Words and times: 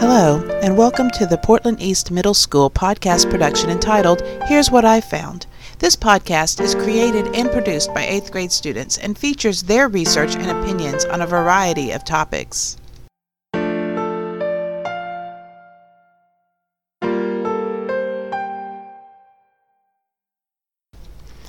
Hello, 0.00 0.40
and 0.62 0.78
welcome 0.78 1.10
to 1.10 1.26
the 1.26 1.36
Portland 1.36 1.82
East 1.82 2.10
Middle 2.10 2.32
School 2.32 2.70
podcast 2.70 3.30
production 3.30 3.68
entitled 3.68 4.22
Here's 4.46 4.70
What 4.70 4.86
I 4.86 4.98
Found. 5.02 5.44
This 5.78 5.94
podcast 5.94 6.58
is 6.58 6.74
created 6.74 7.36
and 7.36 7.50
produced 7.50 7.92
by 7.92 8.06
8th 8.06 8.30
grade 8.32 8.50
students 8.50 8.96
and 8.96 9.18
features 9.18 9.64
their 9.64 9.88
research 9.88 10.36
and 10.36 10.50
opinions 10.50 11.04
on 11.04 11.20
a 11.20 11.26
variety 11.26 11.90
of 11.90 12.02
topics. 12.02 12.78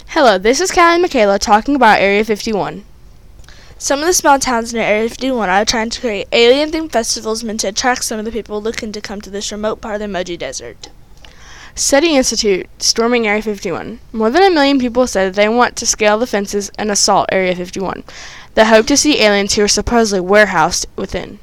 Hello, 0.07 0.37
this 0.37 0.59
is 0.59 0.73
Callie 0.73 1.01
Michaela 1.01 1.39
talking 1.39 1.77
about 1.77 2.01
Area 2.01 2.25
51. 2.25 2.83
Some 3.83 4.01
of 4.01 4.05
the 4.05 4.13
small 4.13 4.37
towns 4.37 4.75
near 4.75 4.83
Area 4.83 5.09
51 5.09 5.49
are 5.49 5.65
trying 5.65 5.89
to 5.89 5.99
create 5.99 6.27
alien-themed 6.31 6.91
festivals 6.91 7.43
meant 7.43 7.61
to 7.61 7.69
attract 7.69 8.03
some 8.03 8.19
of 8.19 8.25
the 8.25 8.31
people 8.31 8.61
looking 8.61 8.91
to 8.91 9.01
come 9.01 9.21
to 9.21 9.31
this 9.31 9.51
remote 9.51 9.81
part 9.81 9.95
of 9.95 10.01
the 10.01 10.07
Mojave 10.07 10.37
Desert. 10.37 10.89
SETI 11.73 12.15
Institute 12.15 12.69
storming 12.77 13.25
Area 13.25 13.41
51. 13.41 13.99
More 14.13 14.29
than 14.29 14.43
a 14.43 14.51
million 14.51 14.77
people 14.77 15.07
said 15.07 15.33
they 15.33 15.49
want 15.49 15.75
to 15.77 15.87
scale 15.87 16.19
the 16.19 16.27
fences 16.27 16.69
and 16.77 16.91
assault 16.91 17.27
Area 17.31 17.55
51. 17.55 18.03
They 18.53 18.65
hope 18.65 18.85
to 18.85 18.95
see 18.95 19.19
aliens 19.19 19.55
who 19.55 19.63
are 19.63 19.67
supposedly 19.67 20.21
warehoused 20.21 20.85
within. 20.95 21.39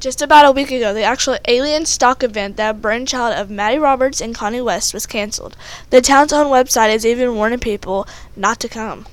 Just 0.00 0.20
about 0.20 0.44
a 0.44 0.50
week 0.50 0.72
ago, 0.72 0.92
the 0.92 1.04
actual 1.04 1.38
Alienstock 1.46 2.24
event, 2.24 2.56
that 2.56 2.82
brainchild 2.82 3.34
of 3.34 3.50
Matty 3.50 3.78
Roberts 3.78 4.20
and 4.20 4.34
Connie 4.34 4.60
West, 4.60 4.92
was 4.92 5.06
canceled. 5.06 5.56
The 5.90 6.00
town's 6.00 6.32
own 6.32 6.46
website 6.46 6.92
is 6.92 7.06
even 7.06 7.36
warning 7.36 7.60
people 7.60 8.08
not 8.34 8.58
to 8.58 8.68
come. 8.68 9.06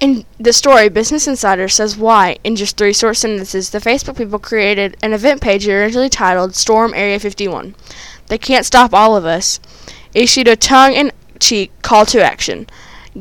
In 0.00 0.24
the 0.38 0.54
story, 0.54 0.88
Business 0.88 1.28
Insider 1.28 1.68
says 1.68 1.94
why, 1.94 2.38
in 2.42 2.56
just 2.56 2.78
three 2.78 2.94
short 2.94 3.18
sentences, 3.18 3.68
the 3.68 3.80
Facebook 3.80 4.16
people 4.16 4.38
created 4.38 4.96
an 5.02 5.12
event 5.12 5.42
page 5.42 5.68
originally 5.68 6.08
titled 6.08 6.54
Storm 6.54 6.94
Area 6.94 7.20
51. 7.20 7.74
They 8.28 8.38
can't 8.38 8.64
stop 8.64 8.94
all 8.94 9.14
of 9.14 9.26
us. 9.26 9.60
Issued 10.14 10.48
a 10.48 10.56
tongue 10.56 10.94
in 10.94 11.12
cheek 11.38 11.70
call 11.82 12.06
to 12.06 12.24
action. 12.24 12.66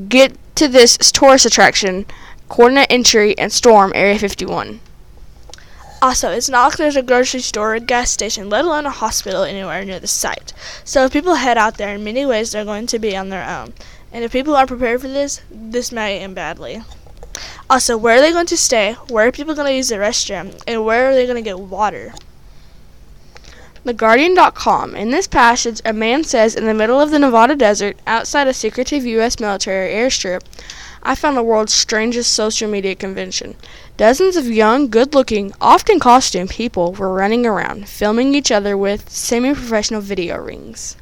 Get 0.07 0.37
to 0.55 0.69
this 0.69 0.97
tourist 1.11 1.45
attraction, 1.45 2.05
coordinate 2.47 2.87
entry, 2.89 3.37
and 3.37 3.51
storm 3.51 3.91
Area 3.93 4.17
51. 4.17 4.79
Also, 6.01 6.31
it's 6.31 6.47
not 6.47 6.69
like 6.69 6.77
there's 6.77 6.95
a 6.95 7.01
grocery 7.01 7.41
store 7.41 7.75
or 7.75 7.79
gas 7.79 8.09
station, 8.09 8.49
let 8.49 8.63
alone 8.63 8.85
a 8.85 8.89
hospital 8.89 9.43
anywhere 9.43 9.83
near 9.83 9.99
the 9.99 10.07
site. 10.07 10.53
So 10.85 11.03
if 11.03 11.11
people 11.11 11.35
head 11.35 11.57
out 11.57 11.77
there, 11.77 11.95
in 11.95 12.05
many 12.05 12.25
ways 12.25 12.53
they're 12.53 12.63
going 12.63 12.87
to 12.87 12.99
be 12.99 13.17
on 13.17 13.27
their 13.27 13.45
own. 13.45 13.73
And 14.11 14.23
if 14.23 14.31
people 14.31 14.55
aren't 14.55 14.69
prepared 14.69 15.01
for 15.01 15.07
this, 15.07 15.41
this 15.51 15.91
may 15.91 16.19
end 16.19 16.35
badly. 16.35 16.81
Also, 17.69 17.97
where 17.97 18.17
are 18.17 18.21
they 18.21 18.31
going 18.31 18.47
to 18.47 18.57
stay? 18.57 18.93
Where 19.09 19.27
are 19.27 19.31
people 19.31 19.53
going 19.53 19.67
to 19.67 19.75
use 19.75 19.89
the 19.89 19.95
restroom? 19.97 20.59
And 20.67 20.83
where 20.83 21.09
are 21.09 21.13
they 21.13 21.25
going 21.25 21.35
to 21.35 21.47
get 21.47 21.59
water? 21.59 22.13
TheGuardian.com. 23.85 24.95
In 24.95 25.11
this 25.11 25.27
passage, 25.27 25.79
a 25.85 25.93
man 25.93 26.23
says, 26.23 26.55
in 26.55 26.65
the 26.65 26.73
middle 26.73 26.99
of 26.99 27.11
the 27.11 27.19
Nevada 27.19 27.55
desert, 27.55 27.97
outside 28.05 28.47
a 28.47 28.53
secretive 28.53 29.05
U.S. 29.05 29.39
military 29.39 29.93
airstrip, 29.93 30.41
I 31.01 31.15
found 31.15 31.37
the 31.37 31.43
world's 31.43 31.73
strangest 31.73 32.33
social 32.33 32.69
media 32.69 32.95
convention. 32.95 33.55
Dozens 33.95 34.35
of 34.35 34.47
young, 34.47 34.89
good 34.89 35.13
looking, 35.13 35.53
often 35.61 35.99
costumed 35.99 36.49
people 36.49 36.91
were 36.91 37.13
running 37.13 37.45
around, 37.45 37.87
filming 37.87 38.35
each 38.35 38.51
other 38.51 38.75
with 38.75 39.09
semi 39.09 39.53
professional 39.53 40.01
video 40.01 40.37
rings. 40.37 40.97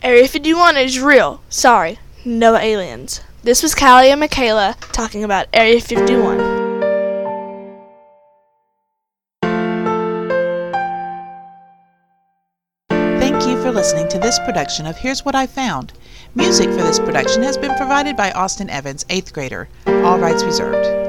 Area 0.00 0.28
51 0.28 0.76
is 0.76 1.00
real. 1.00 1.42
Sorry, 1.48 1.98
no 2.24 2.54
aliens. 2.54 3.20
This 3.42 3.64
was 3.64 3.74
Callie 3.74 4.10
and 4.10 4.20
Michaela 4.20 4.76
talking 4.92 5.24
about 5.24 5.48
Area 5.52 5.80
51. 5.80 6.38
Thank 13.18 13.44
you 13.48 13.60
for 13.60 13.72
listening 13.72 14.08
to 14.10 14.20
this 14.20 14.38
production 14.40 14.86
of 14.86 14.96
Here's 14.96 15.24
What 15.24 15.34
I 15.34 15.48
Found. 15.48 15.92
Music 16.36 16.68
for 16.68 16.76
this 16.76 17.00
production 17.00 17.42
has 17.42 17.58
been 17.58 17.74
provided 17.76 18.16
by 18.16 18.30
Austin 18.30 18.70
Evans, 18.70 19.04
8th 19.04 19.32
grader. 19.32 19.68
All 19.86 20.18
rights 20.20 20.44
reserved. 20.44 21.07